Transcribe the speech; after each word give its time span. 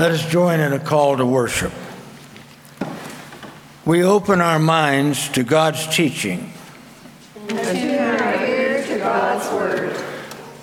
Let 0.00 0.12
us 0.12 0.24
join 0.24 0.60
in 0.60 0.72
a 0.72 0.78
call 0.78 1.18
to 1.18 1.26
worship. 1.26 1.74
We 3.84 4.02
open 4.02 4.40
our 4.40 4.58
minds 4.58 5.28
to 5.32 5.42
God's 5.42 5.94
teaching. 5.94 6.54
And 7.50 8.18
our 8.18 8.46
ear 8.46 8.82
to 8.86 8.96
God's 8.96 9.52
word. 9.52 9.94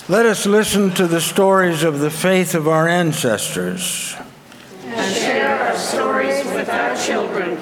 Let 0.10 0.26
us 0.26 0.48
listen 0.48 0.90
to 0.96 1.06
the 1.06 1.22
stories 1.22 1.84
of 1.84 2.00
the 2.00 2.10
faith 2.10 2.56
of 2.56 2.68
our 2.68 2.88
ancestors. 2.88 4.16
And 4.86 5.16
share 5.16 5.56
our 5.56 5.78
stories 5.78 6.44
with 6.46 6.68
our 6.70 6.98
children. 6.98 7.60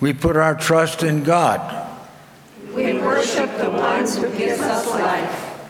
We 0.00 0.14
put 0.14 0.36
our 0.36 0.56
trust 0.56 1.04
in 1.04 1.22
God. 1.22 1.88
We 2.74 2.94
worship 2.94 3.58
the 3.58 3.70
ones 3.70 4.16
who 4.16 4.28
gives 4.36 4.60
us 4.60 4.90
life. 4.90 5.68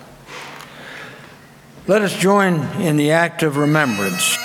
Let 1.86 2.00
us 2.00 2.16
join 2.16 2.54
in 2.80 2.96
the 2.96 3.10
act 3.10 3.42
of 3.42 3.58
remembrance. 3.58 4.38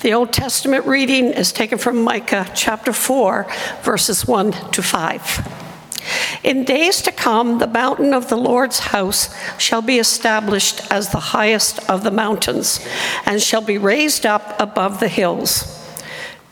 The 0.00 0.14
Old 0.14 0.32
Testament 0.32 0.86
reading 0.86 1.26
is 1.26 1.52
taken 1.52 1.76
from 1.76 2.02
Micah 2.02 2.50
chapter 2.54 2.90
4, 2.90 3.46
verses 3.82 4.26
1 4.26 4.52
to 4.70 4.82
5. 4.82 6.40
In 6.42 6.64
days 6.64 7.02
to 7.02 7.12
come, 7.12 7.58
the 7.58 7.66
mountain 7.66 8.14
of 8.14 8.30
the 8.30 8.36
Lord's 8.38 8.78
house 8.78 9.28
shall 9.58 9.82
be 9.82 9.98
established 9.98 10.90
as 10.90 11.10
the 11.10 11.20
highest 11.20 11.86
of 11.90 12.02
the 12.02 12.10
mountains, 12.10 12.80
and 13.26 13.42
shall 13.42 13.60
be 13.60 13.76
raised 13.76 14.24
up 14.24 14.58
above 14.58 15.00
the 15.00 15.08
hills. 15.08 15.86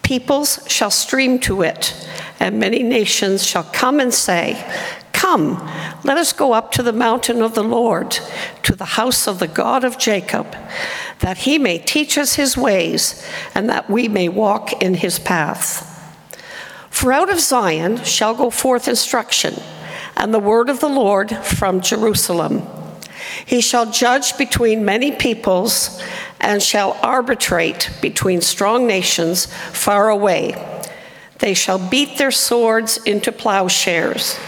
Peoples 0.03 0.61
shall 0.69 0.91
stream 0.91 1.39
to 1.39 1.63
it, 1.63 1.95
and 2.39 2.61
many 2.61 2.83
nations 2.83 3.47
shall 3.47 3.65
come 3.65 3.99
and 3.99 4.13
say, 4.13 4.63
Come, 5.31 5.61
let 6.05 6.17
us 6.17 6.33
go 6.33 6.55
up 6.55 6.73
to 6.73 6.83
the 6.83 6.91
mountain 6.91 7.43
of 7.43 7.55
the 7.55 7.63
Lord, 7.63 8.19
to 8.63 8.75
the 8.75 8.97
house 8.97 9.27
of 9.27 9.41
the 9.41 9.47
God 9.47 9.85
of 9.85 9.99
Jacob, 9.99 10.57
that 11.19 11.37
he 11.37 11.59
may 11.59 11.77
teach 11.77 12.17
us 12.17 12.37
his 12.37 12.57
ways, 12.57 13.23
and 13.55 13.69
that 13.69 13.91
we 13.91 14.09
may 14.09 14.31
walk 14.31 14.81
in 14.81 14.95
his 14.95 15.19
paths. 15.19 15.85
For 16.89 17.13
out 17.13 17.29
of 17.29 17.41
Zion 17.41 18.03
shall 18.05 18.35
go 18.35 18.49
forth 18.49 18.89
instruction, 18.89 19.61
and 20.17 20.33
the 20.33 20.39
word 20.39 20.71
of 20.71 20.81
the 20.81 20.89
Lord 20.89 21.31
from 21.31 21.83
Jerusalem. 21.83 22.63
He 23.45 23.61
shall 23.61 23.91
judge 23.91 24.39
between 24.39 24.87
many 24.87 25.13
peoples, 25.13 26.03
and 26.41 26.63
shall 26.63 26.99
arbitrate 27.03 27.91
between 28.01 28.41
strong 28.41 28.87
nations 28.87 29.45
far 29.73 30.09
away. 30.09 30.55
They 31.41 31.53
shall 31.53 31.79
beat 31.79 32.17
their 32.17 32.31
swords 32.31 32.97
into 33.05 33.31
plowshares 33.31 34.39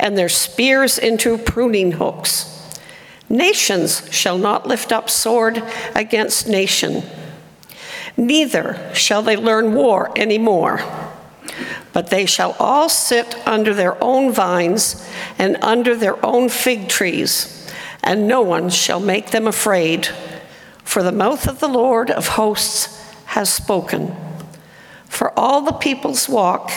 and 0.00 0.16
their 0.16 0.30
spears 0.30 0.98
into 0.98 1.38
pruning 1.38 1.92
hooks. 1.92 2.46
Nations 3.28 4.08
shall 4.10 4.38
not 4.38 4.66
lift 4.66 4.90
up 4.90 5.08
sword 5.08 5.62
against 5.94 6.48
nation, 6.48 7.04
neither 8.16 8.90
shall 8.92 9.22
they 9.22 9.36
learn 9.36 9.74
war 9.74 10.10
anymore. 10.16 10.80
But 11.92 12.08
they 12.08 12.26
shall 12.26 12.56
all 12.58 12.88
sit 12.88 13.36
under 13.46 13.74
their 13.74 14.02
own 14.02 14.32
vines 14.32 15.06
and 15.38 15.56
under 15.60 15.94
their 15.94 16.24
own 16.24 16.48
fig 16.48 16.88
trees, 16.88 17.70
and 18.02 18.26
no 18.26 18.42
one 18.42 18.70
shall 18.70 19.00
make 19.00 19.30
them 19.30 19.46
afraid, 19.46 20.06
for 20.82 21.02
the 21.02 21.12
mouth 21.12 21.46
of 21.46 21.60
the 21.60 21.68
Lord 21.68 22.10
of 22.10 22.28
hosts 22.28 23.00
has 23.26 23.52
spoken. 23.52 24.16
For 25.06 25.38
all 25.38 25.60
the 25.60 25.72
peoples 25.72 26.28
walk, 26.28 26.70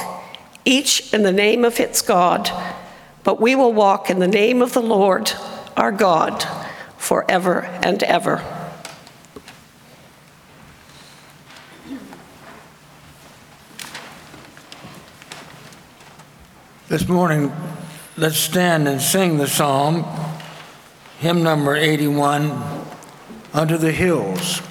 each 0.65 1.13
in 1.13 1.23
the 1.23 1.31
name 1.31 1.63
of 1.63 1.79
its 1.79 2.01
God 2.01 2.51
but 3.23 3.39
we 3.39 3.55
will 3.55 3.73
walk 3.73 4.09
in 4.09 4.19
the 4.19 4.27
name 4.27 4.61
of 4.61 4.73
the 4.73 4.81
Lord 4.81 5.31
our 5.77 5.91
God 5.91 6.45
forever 6.97 7.61
and 7.83 8.01
ever. 8.03 8.43
This 16.89 17.07
morning, 17.07 17.51
let's 18.17 18.37
stand 18.37 18.87
and 18.87 19.01
sing 19.01 19.37
the 19.37 19.47
psalm, 19.47 20.05
hymn 21.19 21.41
number 21.41 21.75
81, 21.75 22.61
Under 23.53 23.77
the 23.77 23.91
Hills. 23.91 24.61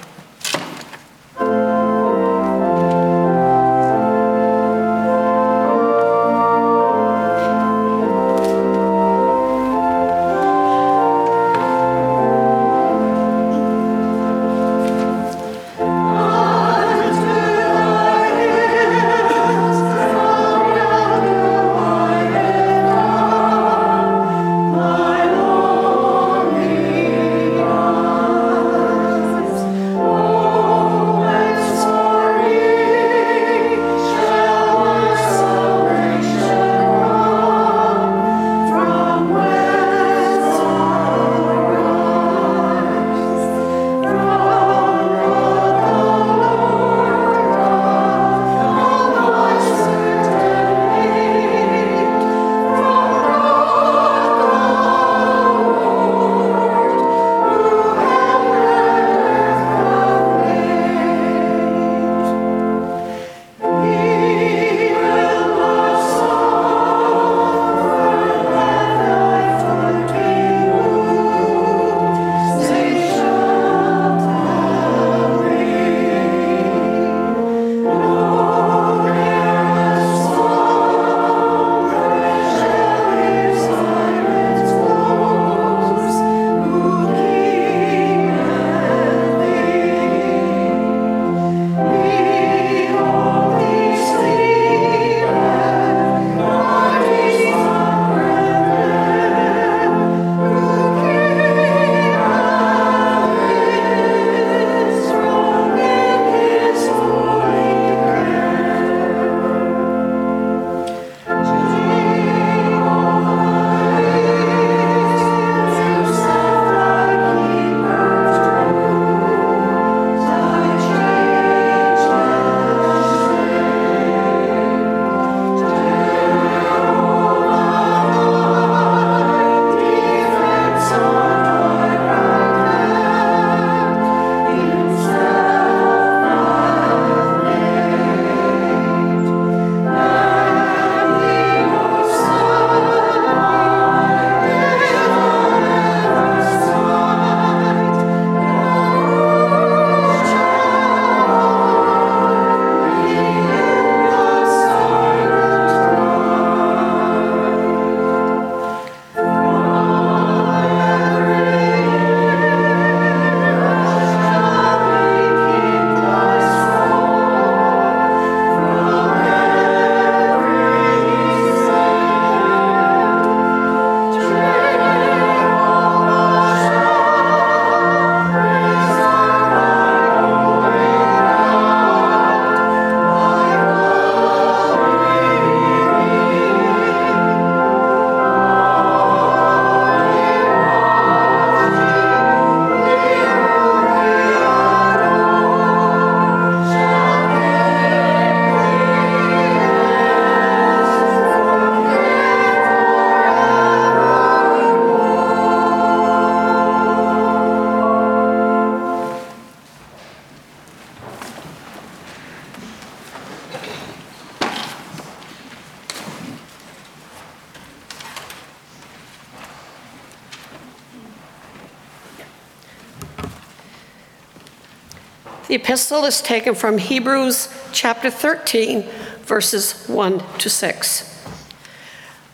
The 225.52 225.56
epistle 225.56 226.06
is 226.06 226.22
taken 226.22 226.54
from 226.54 226.78
Hebrews 226.78 227.46
chapter 227.72 228.10
13, 228.10 228.84
verses 229.24 229.86
1 229.86 230.38
to 230.38 230.48
6. 230.48 231.26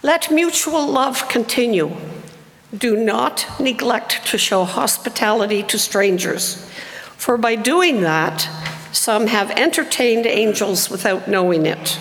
Let 0.05 0.31
mutual 0.31 0.87
love 0.87 1.29
continue. 1.29 1.97
Do 2.73 2.97
not 2.97 3.45
neglect 3.59 4.25
to 4.29 4.39
show 4.39 4.63
hospitality 4.63 5.65
to 5.65 5.81
strangers, 5.81 6.71
for 7.17 7.37
by 7.37 7.57
doing 7.57 8.03
that, 8.03 8.49
some 8.93 9.27
have 9.27 9.51
entertained 9.51 10.25
angels 10.25 10.89
without 10.89 11.27
knowing 11.27 11.67
it. 11.67 11.99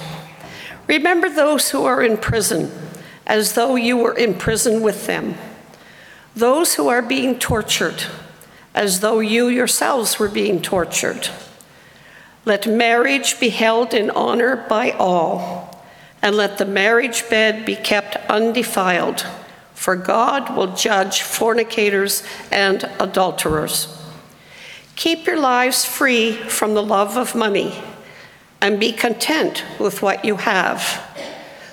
Remember 0.86 1.30
those 1.30 1.72
who 1.72 1.84
are 1.84 2.04
in 2.04 2.18
prison, 2.18 2.72
as 3.26 3.54
though 3.54 3.76
you 3.76 3.98
were 3.98 4.14
in 4.14 4.36
prison 4.36 4.84
with 4.84 5.08
them, 5.08 5.34
those 6.36 6.76
who 6.76 6.88
are 6.88 7.02
being 7.02 7.40
tortured, 7.40 8.04
as 8.78 9.00
though 9.00 9.20
you 9.20 9.48
yourselves 9.48 10.20
were 10.20 10.30
being 10.30 10.62
tortured. 10.62 11.28
Let 12.46 12.68
marriage 12.68 13.40
be 13.40 13.50
held 13.50 13.92
in 13.92 14.12
honor 14.12 14.68
by 14.70 14.92
all, 14.92 15.84
and 16.22 16.36
let 16.36 16.60
the 16.60 16.66
marriage 16.66 17.28
bed 17.28 17.66
be 17.66 17.76
kept 17.76 18.18
undefiled, 18.30 19.26
for 19.74 19.96
God 19.96 20.56
will 20.56 20.76
judge 20.76 21.24
fornicators 21.24 22.24
and 22.52 22.88
adulterers. 23.00 24.00
Keep 24.96 25.26
your 25.26 25.40
lives 25.40 25.84
free 25.84 26.34
from 26.34 26.76
the 26.76 26.84
love 26.84 27.18
of 27.18 27.34
money 27.34 27.82
and 28.62 28.80
be 28.80 28.92
content 28.92 29.64
with 29.80 30.04
what 30.04 30.24
you 30.24 30.36
have. 30.36 30.82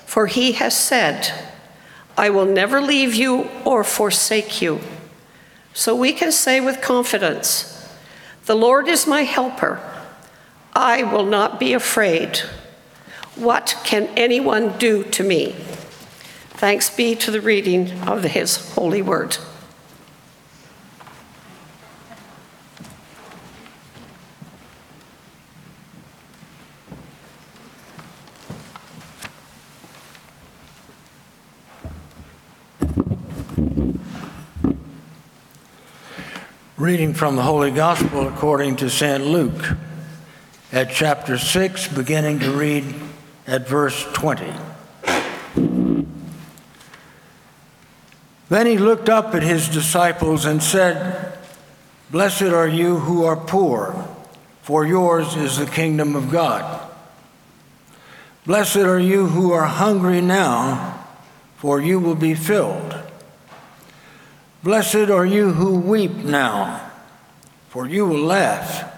For 0.07 0.25
he 0.25 0.53
has 0.53 0.75
said, 0.75 1.31
I 2.17 2.31
will 2.31 2.47
never 2.47 2.81
leave 2.81 3.13
you 3.13 3.47
or 3.63 3.83
forsake 3.83 4.59
you. 4.59 4.79
So 5.75 5.93
we 5.93 6.13
can 6.13 6.31
say 6.31 6.61
with 6.61 6.81
confidence, 6.81 7.85
The 8.45 8.55
Lord 8.55 8.87
is 8.87 9.05
my 9.05 9.23
helper. 9.23 9.81
I 10.73 11.03
will 11.03 11.25
not 11.25 11.59
be 11.59 11.73
afraid. 11.73 12.37
What 13.35 13.77
can 13.83 14.07
anyone 14.15 14.77
do 14.77 15.03
to 15.03 15.23
me? 15.23 15.51
Thanks 16.51 16.89
be 16.89 17.13
to 17.15 17.29
the 17.29 17.41
reading 17.41 17.91
of 18.07 18.23
his 18.23 18.71
holy 18.71 19.01
word. 19.01 19.37
Reading 36.85 37.15
from 37.15 37.35
the 37.35 37.41
Holy 37.41 37.71
Gospel 37.71 38.27
according 38.27 38.75
to 38.75 38.91
St. 38.91 39.25
Luke, 39.25 39.75
at 40.71 40.91
chapter 40.91 41.35
6, 41.35 41.87
beginning 41.87 42.37
to 42.41 42.51
read 42.51 42.85
at 43.47 43.67
verse 43.67 44.05
20. 44.13 44.53
Then 48.49 48.67
he 48.67 48.77
looked 48.77 49.09
up 49.09 49.33
at 49.33 49.41
his 49.41 49.67
disciples 49.67 50.45
and 50.45 50.61
said, 50.61 51.35
Blessed 52.11 52.43
are 52.43 52.67
you 52.67 52.99
who 52.99 53.23
are 53.23 53.35
poor, 53.35 54.07
for 54.61 54.85
yours 54.85 55.35
is 55.35 55.57
the 55.57 55.65
kingdom 55.65 56.15
of 56.15 56.29
God. 56.29 56.87
Blessed 58.45 58.77
are 58.77 58.99
you 58.99 59.25
who 59.25 59.51
are 59.53 59.65
hungry 59.65 60.21
now, 60.21 61.03
for 61.57 61.81
you 61.81 61.99
will 61.99 62.13
be 62.13 62.35
filled. 62.35 63.04
Blessed 64.65 65.11
are 65.11 65.27
you 65.27 65.51
who 65.51 65.77
weep 65.77 66.15
now, 66.15 66.89
for 67.69 67.85
you 67.85 68.03
will 68.07 68.23
laugh. 68.23 68.91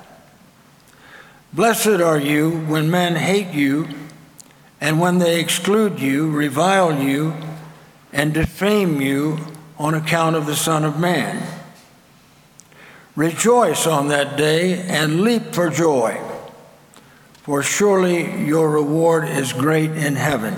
Blessed 1.52 2.00
are 2.00 2.18
you 2.18 2.52
when 2.52 2.90
men 2.90 3.18
hate 3.18 3.54
you, 3.54 3.90
and 4.80 5.02
when 5.02 5.18
they 5.18 5.42
exclude 5.42 6.00
you, 6.00 6.31
revile 6.31 6.98
you, 7.04 7.34
and 8.14 8.34
defame 8.34 9.02
you 9.02 9.40
on 9.78 9.94
account 9.94 10.38
of 10.38 10.46
the 10.46 10.56
Son 10.56 10.86
of 10.86 11.01
Man. 11.01 11.46
Rejoice 13.18 13.86
on 13.86 14.08
that 14.08 14.38
day 14.38 14.80
and 14.84 15.20
leap 15.20 15.53
for 15.53 15.70
joy, 15.70 16.18
for 17.41 17.62
surely 17.62 18.46
your 18.46 18.70
reward 18.70 19.27
is 19.27 19.51
great 19.51 19.91
in 19.91 20.15
heaven 20.15 20.58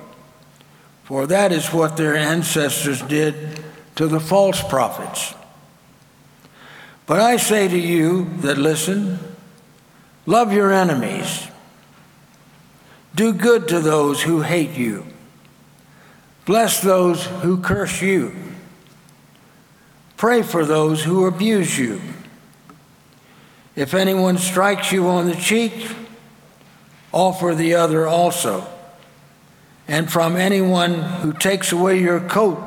for 1.03 1.27
that 1.27 1.51
is 1.51 1.73
what 1.73 1.97
their 1.97 2.15
ancestors 2.15 3.01
did 3.01 3.63
to 3.95 4.07
the 4.07 4.19
false 4.19 4.61
prophets. 4.63 5.33
But 7.05 7.19
I 7.19 7.37
say 7.37 7.67
to 7.67 7.77
you 7.77 8.25
that 8.37 8.57
listen, 8.57 9.19
love 10.25 10.53
your 10.53 10.71
enemies, 10.71 11.47
do 13.13 13.33
good 13.33 13.67
to 13.67 13.79
those 13.79 14.21
who 14.21 14.41
hate 14.41 14.71
you, 14.71 15.05
bless 16.45 16.79
those 16.79 17.25
who 17.25 17.59
curse 17.61 18.01
you, 18.01 18.33
pray 20.15 20.41
for 20.41 20.63
those 20.63 21.03
who 21.03 21.25
abuse 21.25 21.77
you. 21.77 22.01
If 23.75 23.93
anyone 23.93 24.37
strikes 24.37 24.91
you 24.91 25.07
on 25.07 25.25
the 25.25 25.35
cheek, 25.35 25.91
offer 27.11 27.53
the 27.53 27.75
other 27.75 28.07
also 28.07 28.70
and 29.87 30.11
from 30.11 30.35
anyone 30.35 30.93
who 30.93 31.33
takes 31.33 31.71
away 31.71 31.99
your 31.99 32.19
coat, 32.19 32.59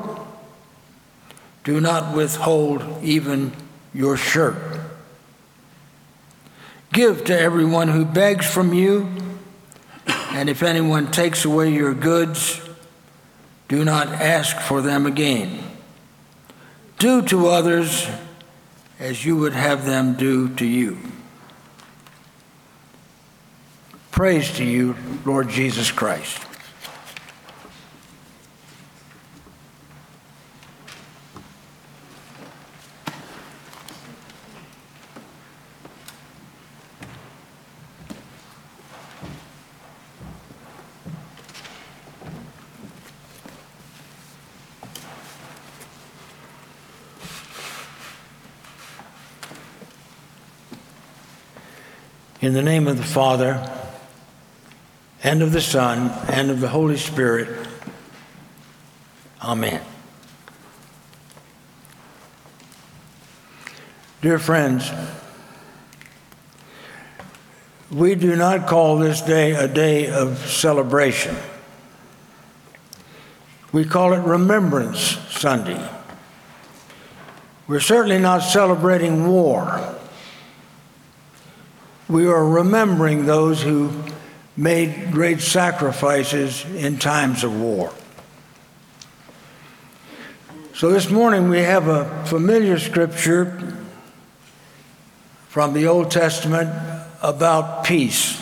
do 1.63 1.81
not 1.81 2.15
withhold 2.15 3.03
even 3.03 3.51
your 3.93 4.17
shirt. 4.17 4.55
Give 6.93 7.23
to 7.25 7.37
everyone 7.37 7.87
who 7.87 8.05
begs 8.05 8.45
from 8.45 8.73
you, 8.73 9.09
and 10.31 10.49
if 10.49 10.61
anyone 10.61 11.11
takes 11.11 11.43
away 11.43 11.73
your 11.73 11.93
goods, 11.93 12.61
do 13.67 13.83
not 13.83 14.07
ask 14.07 14.57
for 14.59 14.81
them 14.81 15.05
again. 15.05 15.59
Do 16.99 17.21
to 17.23 17.47
others 17.47 18.07
as 18.99 19.25
you 19.25 19.35
would 19.37 19.53
have 19.53 19.85
them 19.85 20.13
do 20.13 20.49
to 20.55 20.65
you. 20.65 20.97
Praise 24.11 24.51
to 24.57 24.63
you, 24.63 24.95
Lord 25.25 25.49
Jesus 25.49 25.91
Christ. 25.91 26.44
In 52.45 52.53
the 52.53 52.61
name 52.61 52.87
of 52.87 52.97
the 52.97 53.03
Father, 53.03 53.59
and 55.23 55.41
of 55.41 55.51
the 55.51 55.61
Son, 55.61 56.11
and 56.27 56.51
of 56.51 56.59
the 56.59 56.67
Holy 56.67 56.95
Spirit. 56.95 57.49
Amen. 59.41 59.81
Dear 64.21 64.37
friends, 64.37 64.91
we 67.89 68.13
do 68.13 68.35
not 68.35 68.67
call 68.67 68.99
this 68.99 69.21
day 69.21 69.53
a 69.53 69.67
day 69.67 70.11
of 70.11 70.37
celebration. 70.47 71.35
We 73.71 73.85
call 73.85 74.13
it 74.13 74.19
Remembrance 74.19 74.99
Sunday. 75.31 75.83
We're 77.67 77.79
certainly 77.79 78.19
not 78.19 78.43
celebrating 78.43 79.27
war 79.27 79.94
we 82.07 82.27
are 82.27 82.45
remembering 82.45 83.25
those 83.25 83.61
who 83.61 83.91
made 84.55 85.11
great 85.11 85.41
sacrifices 85.41 86.63
in 86.75 86.97
times 86.97 87.43
of 87.43 87.59
war. 87.59 87.91
So 90.75 90.89
this 90.91 91.09
morning 91.09 91.49
we 91.49 91.59
have 91.59 91.87
a 91.87 92.25
familiar 92.25 92.77
scripture 92.77 93.75
from 95.47 95.73
the 95.73 95.87
Old 95.87 96.11
Testament 96.11 96.69
about 97.21 97.85
peace. 97.85 98.41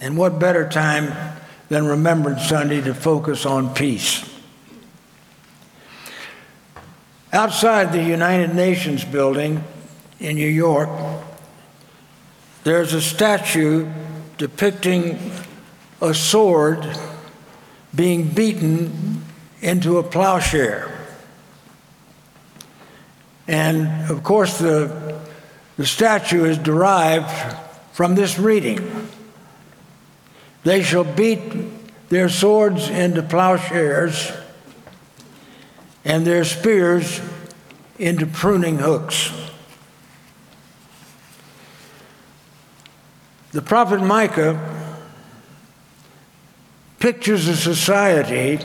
And 0.00 0.16
what 0.16 0.38
better 0.38 0.68
time 0.68 1.36
than 1.68 1.86
Remembrance 1.86 2.46
Sunday 2.48 2.80
to 2.82 2.94
focus 2.94 3.44
on 3.44 3.74
peace? 3.74 4.28
Outside 7.32 7.92
the 7.92 8.02
United 8.02 8.54
Nations 8.54 9.04
building 9.04 9.64
in 10.20 10.36
New 10.36 10.48
York, 10.48 10.88
there's 12.64 12.94
a 12.94 13.00
statue 13.00 13.88
depicting 14.38 15.32
a 16.00 16.14
sword 16.14 16.84
being 17.94 18.28
beaten 18.28 19.22
into 19.60 19.98
a 19.98 20.02
plowshare. 20.02 20.90
And 23.46 24.10
of 24.10 24.22
course, 24.22 24.58
the, 24.58 25.20
the 25.76 25.86
statue 25.86 26.44
is 26.44 26.58
derived 26.58 27.30
from 27.92 28.14
this 28.14 28.38
reading 28.38 29.08
They 30.64 30.82
shall 30.82 31.04
beat 31.04 32.08
their 32.08 32.28
swords 32.28 32.88
into 32.88 33.22
plowshares 33.22 34.32
and 36.04 36.26
their 36.26 36.44
spears 36.44 37.20
into 37.98 38.26
pruning 38.26 38.78
hooks. 38.78 39.43
The 43.54 43.62
prophet 43.62 44.00
Micah 44.00 44.58
pictures 46.98 47.46
a 47.46 47.56
society, 47.56 48.58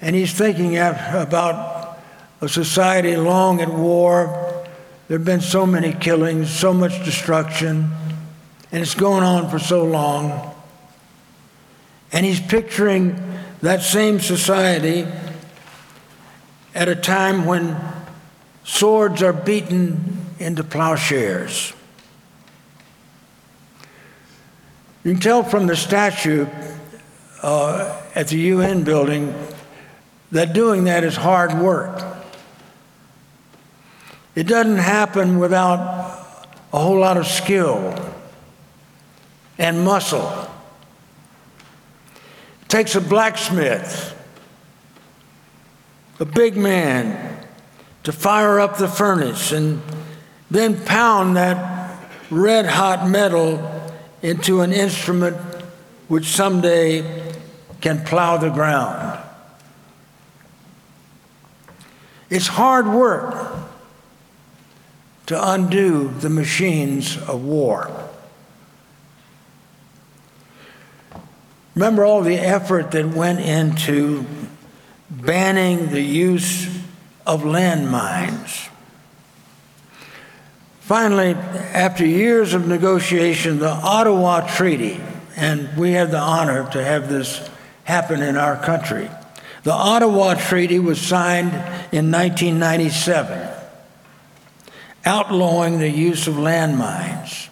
and 0.00 0.16
he's 0.16 0.32
thinking 0.32 0.76
about 0.76 1.96
a 2.40 2.48
society 2.48 3.14
long 3.14 3.60
at 3.60 3.68
war. 3.68 4.66
There 5.06 5.16
have 5.18 5.24
been 5.24 5.40
so 5.40 5.64
many 5.64 5.92
killings, 5.92 6.50
so 6.50 6.74
much 6.74 7.04
destruction, 7.04 7.92
and 8.72 8.82
it's 8.82 8.96
going 8.96 9.22
on 9.22 9.48
for 9.48 9.60
so 9.60 9.84
long. 9.84 10.52
And 12.10 12.26
he's 12.26 12.40
picturing 12.40 13.14
that 13.62 13.82
same 13.82 14.18
society 14.18 15.06
at 16.74 16.88
a 16.88 16.96
time 16.96 17.44
when 17.44 17.76
swords 18.64 19.22
are 19.22 19.32
beaten 19.32 20.26
into 20.40 20.64
plowshares. 20.64 21.74
You 25.04 25.12
can 25.12 25.20
tell 25.20 25.42
from 25.42 25.66
the 25.66 25.76
statue 25.76 26.46
uh, 27.42 28.02
at 28.14 28.28
the 28.28 28.38
UN 28.38 28.84
building 28.84 29.34
that 30.32 30.52
doing 30.52 30.84
that 30.84 31.04
is 31.04 31.14
hard 31.14 31.54
work. 31.54 32.02
It 34.34 34.48
doesn't 34.48 34.78
happen 34.78 35.38
without 35.38 35.78
a 36.72 36.78
whole 36.78 36.98
lot 36.98 37.16
of 37.16 37.26
skill 37.26 37.94
and 39.58 39.84
muscle. 39.84 40.28
It 42.62 42.68
takes 42.68 42.96
a 42.96 43.00
blacksmith 43.00 44.14
a 46.20 46.24
big 46.24 46.56
man, 46.56 47.44
to 48.04 48.12
fire 48.12 48.60
up 48.60 48.78
the 48.78 48.88
furnace 48.88 49.52
and 49.52 49.80
then 50.50 50.78
pound 50.84 51.36
that 51.36 51.98
red 52.30 52.66
hot 52.66 53.08
metal 53.08 53.83
into 54.24 54.62
an 54.62 54.72
instrument 54.72 55.36
which 56.08 56.24
someday 56.24 57.30
can 57.82 58.02
plow 58.06 58.38
the 58.38 58.48
ground. 58.48 59.22
It's 62.30 62.46
hard 62.46 62.88
work 62.88 63.54
to 65.26 65.52
undo 65.52 66.08
the 66.08 66.30
machines 66.30 67.18
of 67.18 67.44
war. 67.44 67.90
Remember 71.74 72.06
all 72.06 72.22
the 72.22 72.38
effort 72.38 72.92
that 72.92 73.06
went 73.06 73.40
into 73.40 74.24
banning 75.10 75.90
the 75.90 76.00
use 76.00 76.64
of 77.26 77.42
landmines. 77.42 78.70
Finally, 80.84 81.30
after 81.72 82.04
years 82.04 82.52
of 82.52 82.68
negotiation, 82.68 83.58
the 83.58 83.70
Ottawa 83.70 84.46
Treaty, 84.46 85.00
and 85.34 85.74
we 85.78 85.92
had 85.92 86.10
the 86.10 86.18
honor 86.18 86.70
to 86.72 86.84
have 86.84 87.08
this 87.08 87.48
happen 87.84 88.20
in 88.20 88.36
our 88.36 88.62
country. 88.62 89.08
The 89.62 89.72
Ottawa 89.72 90.34
Treaty 90.34 90.78
was 90.78 91.00
signed 91.00 91.54
in 91.90 92.12
1997, 92.12 93.48
outlawing 95.06 95.78
the 95.78 95.88
use 95.88 96.26
of 96.26 96.34
landmines. 96.34 97.48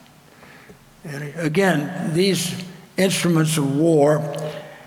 And 1.02 1.34
again, 1.36 2.12
these 2.12 2.54
instruments 2.98 3.56
of 3.56 3.74
war 3.74 4.18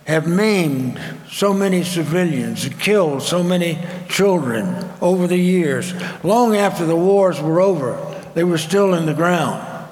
have 0.05 0.27
maimed 0.27 1.01
so 1.31 1.51
many 1.51 1.83
civilians, 1.83 2.63
and 2.63 2.79
killed 2.79 3.23
so 3.23 3.41
many 3.41 3.83
children 4.07 4.87
over 5.01 5.25
the 5.25 5.35
years. 5.35 5.95
Long 6.23 6.55
after 6.55 6.85
the 6.85 6.95
wars 6.95 7.41
were 7.41 7.59
over, 7.59 8.11
they 8.35 8.43
were 8.43 8.59
still 8.59 8.93
in 8.93 9.07
the 9.07 9.13
ground. 9.13 9.87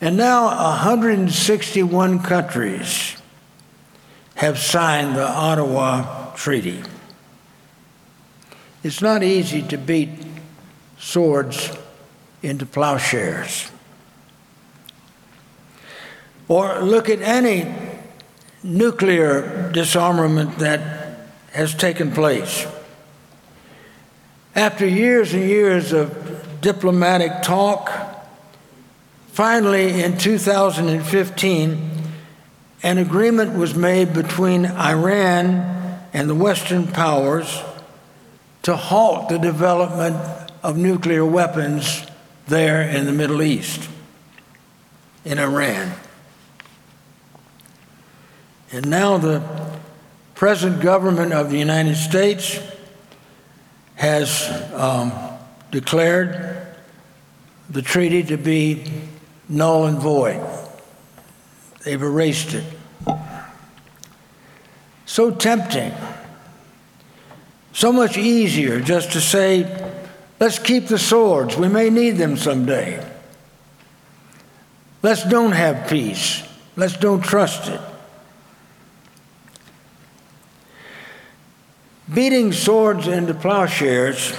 And 0.00 0.16
now 0.16 0.46
161 0.46 2.20
countries 2.20 3.16
have 4.36 4.58
signed 4.58 5.16
the 5.16 5.26
Ottawa 5.26 6.32
Treaty. 6.34 6.82
It's 8.82 9.02
not 9.02 9.22
easy 9.22 9.62
to 9.62 9.76
beat 9.76 10.10
swords 10.98 11.70
into 12.42 12.66
plowshares. 12.66 13.70
Or 16.46 16.80
look 16.80 17.08
at 17.08 17.20
any 17.20 17.74
nuclear 18.62 19.70
disarmament 19.72 20.58
that 20.58 21.30
has 21.52 21.74
taken 21.74 22.12
place. 22.12 22.66
After 24.54 24.86
years 24.86 25.32
and 25.32 25.42
years 25.44 25.92
of 25.92 26.43
diplomatic 26.64 27.42
talk, 27.42 27.92
finally 29.28 30.02
in 30.02 30.16
2015, 30.16 31.90
an 32.82 32.98
agreement 32.98 33.54
was 33.54 33.74
made 33.74 34.14
between 34.14 34.64
Iran 34.64 36.00
and 36.14 36.28
the 36.28 36.34
Western 36.34 36.86
powers 36.86 37.62
to 38.62 38.74
halt 38.76 39.28
the 39.28 39.38
development 39.38 40.16
of 40.62 40.78
nuclear 40.78 41.24
weapons 41.24 42.06
there 42.46 42.80
in 42.80 43.04
the 43.04 43.12
Middle 43.12 43.42
East, 43.42 43.88
in 45.24 45.38
Iran. 45.38 45.92
And 48.72 48.88
now 48.88 49.18
the 49.18 49.42
present 50.34 50.80
government 50.80 51.34
of 51.34 51.50
the 51.50 51.58
United 51.58 51.96
States 51.96 52.58
has 53.96 54.48
um, 54.72 55.12
declared 55.74 56.68
the 57.68 57.82
treaty 57.82 58.22
to 58.22 58.36
be 58.36 58.84
null 59.48 59.86
and 59.86 59.98
void. 59.98 60.40
They've 61.82 62.00
erased 62.00 62.54
it. 62.54 62.64
So 65.04 65.32
tempting. 65.32 65.92
So 67.72 67.92
much 67.92 68.16
easier 68.16 68.78
just 68.78 69.12
to 69.12 69.20
say, 69.20 69.92
let's 70.38 70.60
keep 70.60 70.86
the 70.86 70.98
swords. 70.98 71.56
We 71.56 71.66
may 71.66 71.90
need 71.90 72.18
them 72.18 72.36
someday. 72.36 73.04
Let's 75.02 75.24
don't 75.24 75.52
have 75.52 75.90
peace. 75.90 76.44
Let's 76.76 76.96
don't 76.96 77.20
trust 77.20 77.68
it. 77.68 77.80
Beating 82.14 82.52
swords 82.52 83.08
into 83.08 83.34
plowshares 83.34 84.32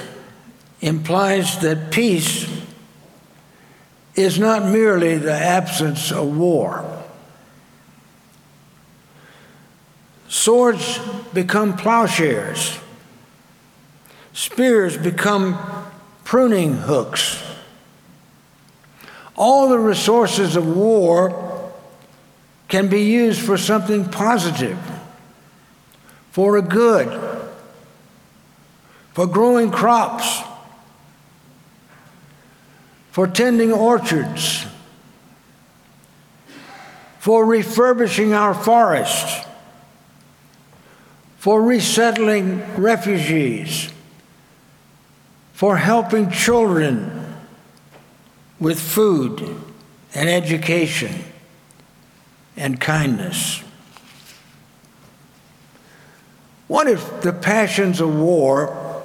implies 0.86 1.58
that 1.62 1.92
peace 1.92 2.48
is 4.14 4.38
not 4.38 4.64
merely 4.64 5.18
the 5.18 5.34
absence 5.34 6.12
of 6.12 6.38
war. 6.38 7.04
Swords 10.28 11.00
become 11.34 11.76
plowshares, 11.76 12.78
spears 14.32 14.96
become 14.96 15.58
pruning 16.24 16.76
hooks. 16.76 17.42
All 19.36 19.70
the 19.70 19.80
resources 19.80 20.56
of 20.56 20.68
war 20.68 21.72
can 22.68 22.90
be 22.90 23.02
used 23.02 23.42
for 23.42 23.58
something 23.58 24.06
positive, 24.06 24.78
for 26.32 26.58
a 26.58 26.62
good 26.62 27.36
for 29.16 29.26
growing 29.26 29.72
crops, 29.72 30.44
for 33.16 33.28
tending 33.28 33.72
orchards, 33.72 34.66
for 37.18 37.46
refurbishing 37.46 38.34
our 38.34 38.54
forests, 38.54 39.48
for 41.38 41.62
resettling 41.62 42.62
refugees, 42.76 43.90
for 45.54 45.78
helping 45.78 46.30
children, 46.30 47.38
with 48.60 48.78
food 48.78 49.40
and 50.14 50.28
education 50.28 51.16
and 52.58 52.82
kindness. 52.82 53.64
What 56.68 56.90
if 56.90 57.22
the 57.22 57.32
passions 57.32 58.02
of 58.02 58.14
war 58.14 59.04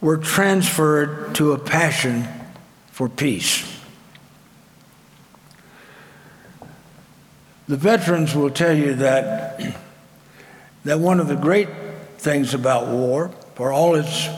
were 0.00 0.16
transferred 0.16 1.36
to 1.36 1.52
a 1.52 1.58
passion 1.60 2.26
for 2.94 3.08
peace? 3.08 3.76
The 7.66 7.76
veterans 7.76 8.36
will 8.36 8.50
tell 8.50 8.72
you 8.72 8.94
that, 8.94 9.60
that 10.84 11.00
one 11.00 11.18
of 11.18 11.26
the 11.26 11.34
great 11.34 11.68
things 12.18 12.54
about 12.54 12.86
war, 12.86 13.32
for 13.56 13.72
all 13.72 13.96
its 13.96 14.28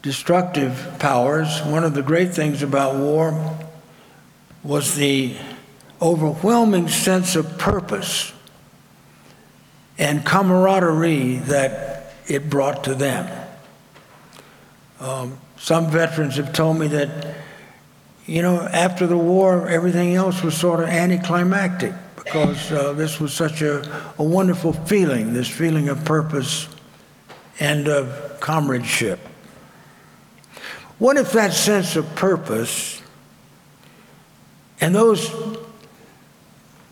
destructive 0.00 0.94
powers, 0.98 1.60
one 1.64 1.84
of 1.84 1.92
the 1.92 2.00
great 2.00 2.32
things 2.32 2.62
about 2.62 2.96
war 2.96 3.58
was 4.62 4.94
the 4.94 5.36
overwhelming 6.00 6.88
sense 6.88 7.36
of 7.36 7.58
purpose 7.58 8.32
and 9.98 10.24
camaraderie 10.24 11.36
that 11.36 12.14
it 12.26 12.48
brought 12.48 12.84
to 12.84 12.94
them. 12.94 13.30
Um, 15.00 15.36
some 15.62 15.88
veterans 15.92 16.38
have 16.38 16.52
told 16.52 16.76
me 16.76 16.88
that, 16.88 17.36
you 18.26 18.42
know, 18.42 18.62
after 18.62 19.06
the 19.06 19.16
war, 19.16 19.68
everything 19.68 20.16
else 20.16 20.42
was 20.42 20.56
sort 20.56 20.80
of 20.80 20.88
anticlimactic 20.88 21.94
because 22.16 22.72
uh, 22.72 22.92
this 22.94 23.20
was 23.20 23.32
such 23.32 23.62
a, 23.62 23.80
a 24.18 24.24
wonderful 24.24 24.72
feeling, 24.72 25.34
this 25.34 25.48
feeling 25.48 25.88
of 25.88 26.04
purpose 26.04 26.66
and 27.60 27.86
of 27.86 28.40
comradeship. 28.40 29.20
What 30.98 31.16
if 31.16 31.30
that 31.30 31.52
sense 31.52 31.94
of 31.94 32.12
purpose 32.16 33.00
and 34.80 34.92
those 34.92 35.32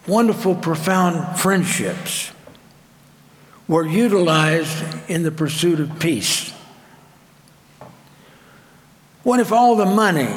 wonderful, 0.06 0.54
profound 0.54 1.40
friendships 1.40 2.30
were 3.66 3.84
utilized 3.84 4.84
in 5.10 5.24
the 5.24 5.32
pursuit 5.32 5.80
of 5.80 5.98
peace? 5.98 6.54
What 9.22 9.40
if 9.40 9.52
all 9.52 9.76
the 9.76 9.86
money 9.86 10.34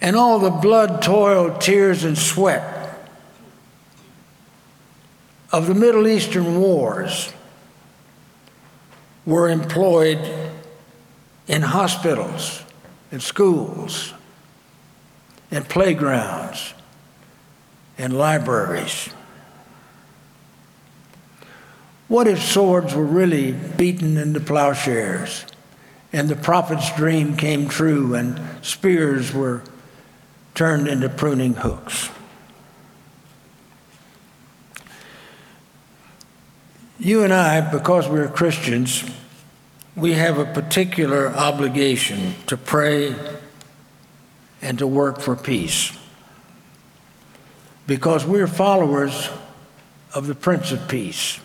and 0.00 0.16
all 0.16 0.38
the 0.38 0.50
blood, 0.50 1.02
toil, 1.02 1.56
tears, 1.58 2.04
and 2.04 2.16
sweat 2.16 3.08
of 5.52 5.66
the 5.66 5.74
Middle 5.74 6.06
Eastern 6.06 6.60
wars 6.60 7.32
were 9.26 9.48
employed 9.48 10.18
in 11.46 11.62
hospitals, 11.62 12.62
in 13.10 13.20
schools, 13.20 14.12
in 15.50 15.64
playgrounds, 15.64 16.74
in 17.96 18.12
libraries. 18.12 19.08
What 22.06 22.26
if 22.26 22.42
swords 22.42 22.94
were 22.94 23.04
really 23.04 23.52
beaten 23.52 24.16
into 24.16 24.40
plowshares 24.40 25.44
and 26.12 26.28
the 26.28 26.36
prophet's 26.36 26.94
dream 26.96 27.36
came 27.36 27.68
true 27.68 28.14
and 28.14 28.40
spears 28.64 29.32
were 29.32 29.62
turned 30.54 30.88
into 30.88 31.08
pruning 31.08 31.54
hooks? 31.54 32.10
You 36.98 37.22
and 37.22 37.32
I, 37.32 37.60
because 37.60 38.08
we're 38.08 38.28
Christians, 38.28 39.04
we 39.94 40.14
have 40.14 40.38
a 40.38 40.44
particular 40.44 41.28
obligation 41.28 42.34
to 42.46 42.56
pray 42.56 43.14
and 44.60 44.78
to 44.78 44.86
work 44.86 45.20
for 45.20 45.36
peace 45.36 45.96
because 47.86 48.24
we're 48.24 48.46
followers 48.46 49.30
of 50.14 50.26
the 50.26 50.34
Prince 50.34 50.72
of 50.72 50.88
Peace. 50.88 51.40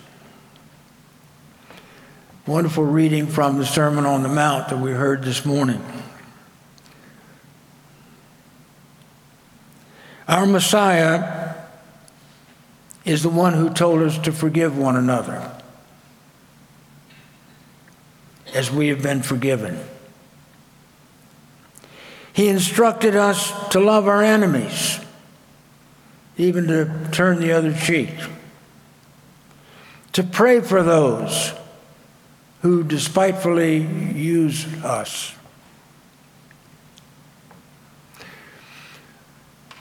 Wonderful 2.46 2.84
reading 2.84 3.26
from 3.26 3.56
the 3.56 3.64
Sermon 3.64 4.04
on 4.04 4.22
the 4.22 4.28
Mount 4.28 4.68
that 4.68 4.78
we 4.78 4.90
heard 4.90 5.22
this 5.22 5.46
morning. 5.46 5.82
Our 10.28 10.44
Messiah 10.44 11.54
is 13.06 13.22
the 13.22 13.30
one 13.30 13.54
who 13.54 13.70
told 13.70 14.02
us 14.02 14.18
to 14.18 14.32
forgive 14.32 14.76
one 14.76 14.94
another 14.94 15.50
as 18.52 18.70
we 18.70 18.88
have 18.88 19.02
been 19.02 19.22
forgiven. 19.22 19.80
He 22.34 22.48
instructed 22.48 23.16
us 23.16 23.70
to 23.70 23.80
love 23.80 24.06
our 24.06 24.22
enemies, 24.22 25.00
even 26.36 26.66
to 26.66 27.08
turn 27.10 27.40
the 27.40 27.52
other 27.52 27.72
cheek, 27.72 28.10
to 30.12 30.22
pray 30.22 30.60
for 30.60 30.82
those 30.82 31.54
who 32.64 32.82
despitefully 32.82 33.76
use 33.76 34.64
us. 34.82 35.34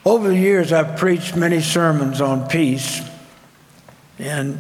Over 0.06 0.28
the 0.28 0.38
years, 0.38 0.74
I've 0.74 0.98
preached 0.98 1.34
many 1.34 1.62
sermons 1.62 2.20
on 2.20 2.50
peace, 2.50 3.02
and 4.20 4.60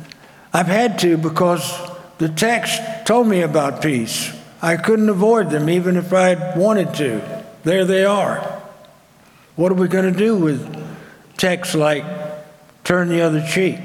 I've 0.53 0.67
had 0.67 0.99
to 0.99 1.17
because 1.17 1.77
the 2.17 2.29
text 2.29 2.81
told 3.05 3.27
me 3.27 3.41
about 3.41 3.81
peace. 3.81 4.33
I 4.61 4.77
couldn't 4.77 5.09
avoid 5.09 5.49
them 5.49 5.69
even 5.69 5.97
if 5.97 6.13
I 6.13 6.57
wanted 6.57 6.93
to. 6.93 7.43
There 7.63 7.83
they 7.83 8.05
are. 8.05 8.37
What 9.57 9.69
are 9.69 9.75
we 9.75 9.89
going 9.89 10.09
to 10.09 10.17
do 10.17 10.37
with 10.37 10.65
texts 11.35 11.75
like 11.75 12.05
turn 12.85 13.09
the 13.09 13.19
other 13.19 13.45
cheek? 13.45 13.79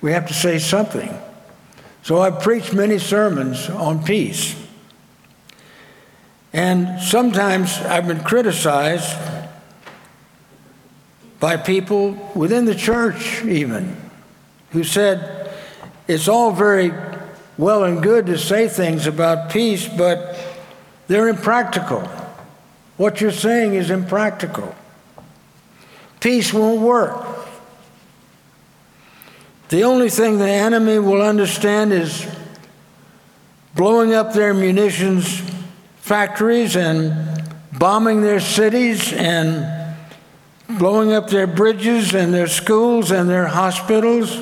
We 0.00 0.12
have 0.12 0.28
to 0.28 0.34
say 0.34 0.58
something. 0.58 1.14
So 2.06 2.20
I've 2.20 2.38
preached 2.38 2.72
many 2.72 3.00
sermons 3.00 3.68
on 3.68 4.04
peace. 4.04 4.54
And 6.52 7.02
sometimes 7.02 7.78
I've 7.78 8.06
been 8.06 8.22
criticized 8.22 9.18
by 11.40 11.56
people 11.56 12.12
within 12.36 12.64
the 12.64 12.76
church, 12.76 13.44
even, 13.44 13.96
who 14.70 14.84
said, 14.84 15.52
it's 16.06 16.28
all 16.28 16.52
very 16.52 16.92
well 17.58 17.82
and 17.82 18.00
good 18.00 18.26
to 18.26 18.38
say 18.38 18.68
things 18.68 19.08
about 19.08 19.50
peace, 19.50 19.88
but 19.88 20.38
they're 21.08 21.26
impractical. 21.26 22.02
What 22.98 23.20
you're 23.20 23.32
saying 23.32 23.74
is 23.74 23.90
impractical. 23.90 24.76
Peace 26.20 26.54
won't 26.54 26.82
work. 26.82 27.35
The 29.68 29.82
only 29.82 30.10
thing 30.10 30.38
the 30.38 30.48
enemy 30.48 30.98
will 31.00 31.22
understand 31.22 31.92
is 31.92 32.26
blowing 33.74 34.14
up 34.14 34.32
their 34.32 34.54
munitions 34.54 35.42
factories 35.96 36.76
and 36.76 37.44
bombing 37.72 38.22
their 38.22 38.38
cities 38.38 39.12
and 39.12 39.96
blowing 40.78 41.12
up 41.12 41.28
their 41.30 41.48
bridges 41.48 42.14
and 42.14 42.32
their 42.32 42.46
schools 42.46 43.10
and 43.10 43.28
their 43.28 43.46
hospitals. 43.46 44.38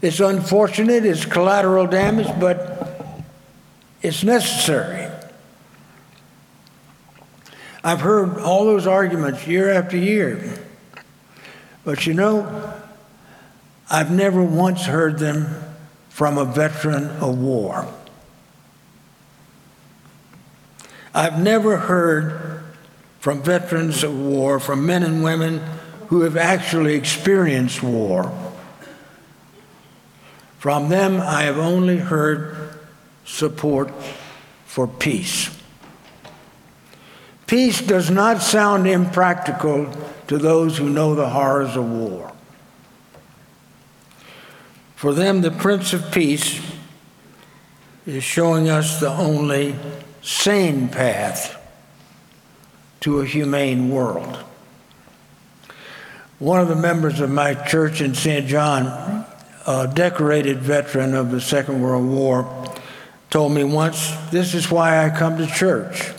It's 0.00 0.20
unfortunate, 0.20 1.04
it's 1.04 1.24
collateral 1.24 1.88
damage, 1.88 2.28
but 2.38 3.02
it's 4.02 4.22
necessary. 4.22 5.10
I've 7.82 8.00
heard 8.00 8.38
all 8.38 8.64
those 8.66 8.86
arguments 8.86 9.48
year 9.48 9.68
after 9.68 9.96
year. 9.96 10.58
But 11.84 12.06
you 12.06 12.14
know, 12.14 12.81
I've 13.92 14.10
never 14.10 14.42
once 14.42 14.86
heard 14.86 15.18
them 15.18 15.54
from 16.08 16.38
a 16.38 16.46
veteran 16.46 17.08
of 17.20 17.36
war. 17.36 17.86
I've 21.14 21.38
never 21.38 21.76
heard 21.76 22.62
from 23.20 23.42
veterans 23.42 24.02
of 24.02 24.18
war, 24.18 24.58
from 24.58 24.86
men 24.86 25.02
and 25.02 25.22
women 25.22 25.60
who 26.08 26.22
have 26.22 26.38
actually 26.38 26.94
experienced 26.94 27.82
war. 27.82 28.32
From 30.58 30.88
them, 30.88 31.20
I 31.20 31.42
have 31.42 31.58
only 31.58 31.98
heard 31.98 32.78
support 33.26 33.92
for 34.64 34.88
peace. 34.88 35.54
Peace 37.46 37.82
does 37.82 38.10
not 38.10 38.40
sound 38.40 38.86
impractical 38.86 39.92
to 40.28 40.38
those 40.38 40.78
who 40.78 40.88
know 40.88 41.14
the 41.14 41.28
horrors 41.28 41.76
of 41.76 41.84
war. 41.90 42.31
For 45.02 45.12
them, 45.12 45.40
the 45.40 45.50
Prince 45.50 45.92
of 45.94 46.12
Peace 46.12 46.62
is 48.06 48.22
showing 48.22 48.70
us 48.70 49.00
the 49.00 49.10
only 49.10 49.74
sane 50.22 50.88
path 50.88 51.60
to 53.00 53.18
a 53.18 53.26
humane 53.26 53.90
world. 53.90 54.36
One 56.38 56.60
of 56.60 56.68
the 56.68 56.76
members 56.76 57.18
of 57.18 57.30
my 57.30 57.54
church 57.54 58.00
in 58.00 58.14
St. 58.14 58.46
John, 58.46 59.26
a 59.66 59.90
decorated 59.92 60.58
veteran 60.58 61.16
of 61.16 61.32
the 61.32 61.40
Second 61.40 61.82
World 61.82 62.06
War, 62.06 62.72
told 63.28 63.50
me 63.50 63.64
once, 63.64 64.14
This 64.30 64.54
is 64.54 64.70
why 64.70 65.04
I 65.04 65.10
come 65.10 65.36
to 65.38 65.48
church. 65.48 66.12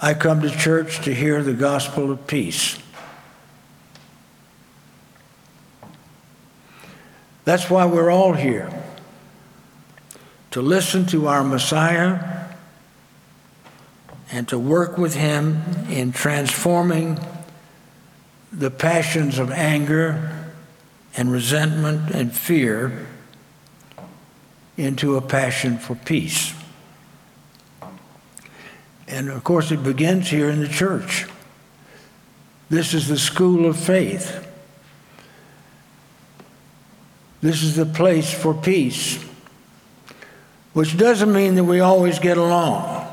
I 0.00 0.14
come 0.14 0.40
to 0.40 0.48
church 0.48 1.04
to 1.04 1.12
hear 1.12 1.42
the 1.42 1.52
gospel 1.52 2.10
of 2.10 2.26
peace. 2.26 2.78
That's 7.46 7.70
why 7.70 7.86
we're 7.86 8.10
all 8.10 8.32
here 8.32 8.68
to 10.50 10.60
listen 10.60 11.06
to 11.06 11.28
our 11.28 11.44
Messiah 11.44 12.48
and 14.32 14.48
to 14.48 14.58
work 14.58 14.98
with 14.98 15.14
him 15.14 15.62
in 15.88 16.10
transforming 16.10 17.20
the 18.52 18.68
passions 18.68 19.38
of 19.38 19.52
anger 19.52 20.50
and 21.16 21.30
resentment 21.30 22.10
and 22.10 22.34
fear 22.34 23.06
into 24.76 25.16
a 25.16 25.20
passion 25.20 25.78
for 25.78 25.94
peace. 25.94 26.52
And 29.06 29.30
of 29.30 29.44
course, 29.44 29.70
it 29.70 29.84
begins 29.84 30.30
here 30.30 30.50
in 30.50 30.58
the 30.58 30.68
church. 30.68 31.26
This 32.70 32.92
is 32.92 33.06
the 33.06 33.18
school 33.18 33.66
of 33.66 33.76
faith. 33.76 34.45
This 37.46 37.62
is 37.62 37.76
the 37.76 37.86
place 37.86 38.34
for 38.34 38.52
peace, 38.52 39.24
which 40.72 40.98
doesn't 40.98 41.32
mean 41.32 41.54
that 41.54 41.62
we 41.62 41.78
always 41.78 42.18
get 42.18 42.38
along. 42.38 43.06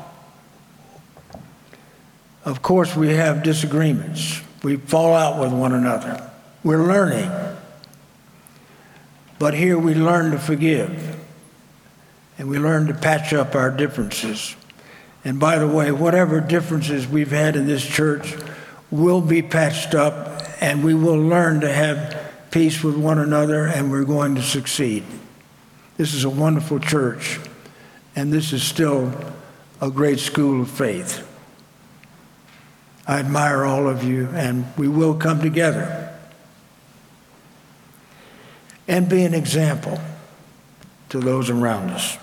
Of 2.44 2.60
course, 2.60 2.96
we 2.96 3.10
have 3.10 3.44
disagreements. 3.44 4.40
We 4.64 4.74
fall 4.74 5.14
out 5.14 5.40
with 5.40 5.52
one 5.52 5.72
another. 5.72 6.32
We're 6.64 6.84
learning. 6.84 7.30
But 9.38 9.54
here 9.54 9.78
we 9.78 9.94
learn 9.94 10.32
to 10.32 10.40
forgive 10.40 11.16
and 12.36 12.48
we 12.48 12.58
learn 12.58 12.88
to 12.88 12.94
patch 12.94 13.32
up 13.32 13.54
our 13.54 13.70
differences. 13.70 14.56
And 15.24 15.38
by 15.38 15.58
the 15.58 15.68
way, 15.68 15.92
whatever 15.92 16.40
differences 16.40 17.06
we've 17.06 17.30
had 17.30 17.54
in 17.54 17.68
this 17.68 17.86
church 17.86 18.34
will 18.90 19.20
be 19.20 19.42
patched 19.42 19.94
up 19.94 20.42
and 20.60 20.82
we 20.82 20.92
will 20.92 21.20
learn 21.20 21.60
to 21.60 21.72
have 21.72 22.23
peace 22.54 22.84
with 22.84 22.96
one 22.96 23.18
another 23.18 23.66
and 23.66 23.90
we're 23.90 24.04
going 24.04 24.36
to 24.36 24.42
succeed. 24.42 25.02
This 25.96 26.14
is 26.14 26.22
a 26.22 26.30
wonderful 26.30 26.78
church 26.78 27.40
and 28.14 28.32
this 28.32 28.52
is 28.52 28.62
still 28.62 29.12
a 29.80 29.90
great 29.90 30.20
school 30.20 30.62
of 30.62 30.70
faith. 30.70 31.28
I 33.08 33.18
admire 33.18 33.64
all 33.64 33.88
of 33.88 34.04
you 34.04 34.28
and 34.34 34.66
we 34.76 34.86
will 34.86 35.14
come 35.14 35.40
together 35.40 36.16
and 38.86 39.08
be 39.08 39.24
an 39.24 39.34
example 39.34 39.98
to 41.08 41.18
those 41.18 41.50
around 41.50 41.90
us. 41.90 42.18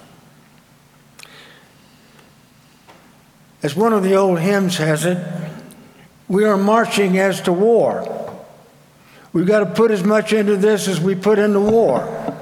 As 3.61 3.75
one 3.75 3.91
of 3.91 4.01
the 4.01 4.15
old 4.15 4.39
hymns 4.39 4.77
has 4.77 5.03
it, 5.03 5.17
we 6.29 6.45
are 6.45 6.55
marching 6.55 7.17
as 7.17 7.41
to 7.41 7.51
war. 7.51 8.20
We've 9.33 9.47
got 9.47 9.59
to 9.59 9.65
put 9.65 9.91
as 9.91 10.03
much 10.03 10.33
into 10.33 10.57
this 10.57 10.87
as 10.87 10.99
we 10.99 11.15
put 11.15 11.39
into 11.39 11.59
war. 11.59 12.37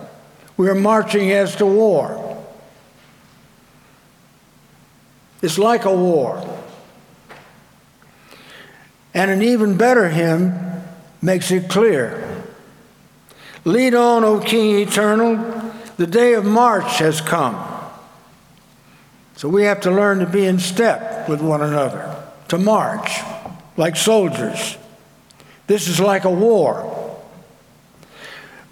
We 0.58 0.69
are 0.69 0.75
marching 0.75 1.32
as 1.32 1.56
to 1.58 1.65
war. 1.65 2.25
It's 5.41 5.58
like 5.58 5.86
a 5.86 5.95
war. 5.95 6.45
And 9.13 9.32
an 9.32 9.41
even 9.41 9.78
better 9.78 10.10
hymn 10.10 10.84
makes 11.21 11.52
it 11.52 11.69
clear. 11.69 12.43
Lead 13.65 13.93
on, 13.93 14.23
O 14.23 14.39
King 14.39 14.80
eternal, 14.80 15.73
the 15.97 16.08
day 16.08 16.34
of 16.34 16.45
March 16.45 16.99
has 16.99 17.21
come. 17.21 17.56
So 19.36 19.47
we 19.47 19.63
have 19.63 19.82
to 19.82 19.91
learn 19.91 20.19
to 20.19 20.25
be 20.25 20.45
in 20.45 20.60
step 20.60 21.30
with 21.30 21.41
one 21.41 21.62
another, 21.62 22.15
to 22.49 22.58
march 22.58 23.21
like 23.78 23.95
soldiers. 23.95 24.78
This 25.69 25.88
is 25.88 25.99
like 25.99 26.25
a 26.25 26.32
war. 26.32 27.15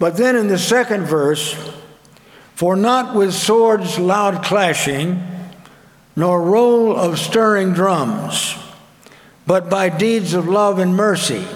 But 0.00 0.16
then 0.16 0.34
in 0.34 0.48
the 0.48 0.58
second 0.58 1.06
verse, 1.06 1.54
for 2.56 2.74
not 2.74 3.14
with 3.14 3.32
swords 3.32 4.00
loud 4.00 4.44
clashing, 4.44 5.22
nor 6.16 6.42
roll 6.42 6.96
of 6.96 7.20
stirring 7.20 7.72
drums, 7.72 8.56
but 9.46 9.70
by 9.70 9.88
deeds 9.88 10.34
of 10.34 10.48
love 10.48 10.80
and 10.80 10.96
mercy, 10.96 11.46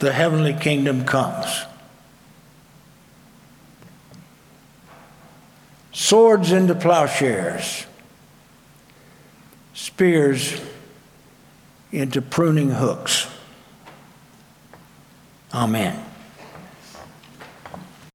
the 0.00 0.12
heavenly 0.12 0.52
kingdom 0.52 1.04
comes. 1.04 1.64
swords 5.92 6.50
into 6.50 6.74
plowshares, 6.74 7.86
spears 9.74 10.60
into 11.92 12.22
pruning 12.22 12.70
hooks. 12.70 13.28
Amen. 15.52 16.09